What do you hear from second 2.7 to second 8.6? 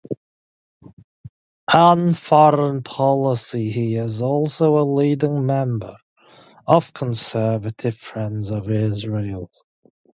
policy, he is also a leading member of Conservative Friends